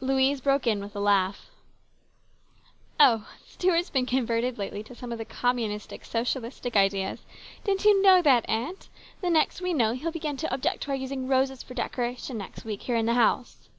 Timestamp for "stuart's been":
3.48-4.04